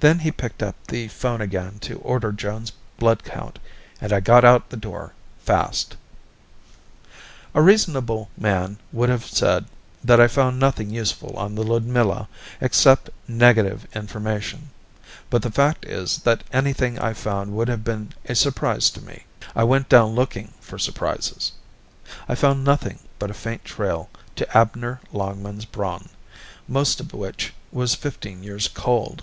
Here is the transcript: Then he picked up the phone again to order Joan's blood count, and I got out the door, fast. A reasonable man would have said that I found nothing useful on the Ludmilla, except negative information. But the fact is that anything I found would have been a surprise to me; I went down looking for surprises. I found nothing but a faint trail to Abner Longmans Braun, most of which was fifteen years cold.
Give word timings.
Then 0.00 0.18
he 0.18 0.32
picked 0.32 0.64
up 0.64 0.74
the 0.88 1.06
phone 1.06 1.40
again 1.40 1.78
to 1.82 2.00
order 2.00 2.32
Joan's 2.32 2.72
blood 2.98 3.22
count, 3.22 3.60
and 4.00 4.12
I 4.12 4.18
got 4.18 4.44
out 4.44 4.68
the 4.70 4.76
door, 4.76 5.12
fast. 5.38 5.96
A 7.54 7.62
reasonable 7.62 8.28
man 8.36 8.78
would 8.90 9.08
have 9.08 9.24
said 9.24 9.66
that 10.02 10.20
I 10.20 10.26
found 10.26 10.58
nothing 10.58 10.90
useful 10.90 11.36
on 11.38 11.54
the 11.54 11.62
Ludmilla, 11.62 12.26
except 12.60 13.10
negative 13.28 13.86
information. 13.94 14.70
But 15.30 15.42
the 15.42 15.52
fact 15.52 15.84
is 15.86 16.18
that 16.24 16.42
anything 16.52 16.98
I 16.98 17.12
found 17.12 17.52
would 17.54 17.68
have 17.68 17.84
been 17.84 18.12
a 18.24 18.34
surprise 18.34 18.90
to 18.90 19.00
me; 19.00 19.22
I 19.54 19.62
went 19.62 19.88
down 19.88 20.16
looking 20.16 20.52
for 20.60 20.80
surprises. 20.80 21.52
I 22.28 22.34
found 22.34 22.64
nothing 22.64 22.98
but 23.20 23.30
a 23.30 23.34
faint 23.34 23.64
trail 23.64 24.10
to 24.34 24.56
Abner 24.56 25.00
Longmans 25.12 25.64
Braun, 25.64 26.08
most 26.66 26.98
of 26.98 27.14
which 27.14 27.54
was 27.70 27.94
fifteen 27.94 28.42
years 28.42 28.66
cold. 28.66 29.22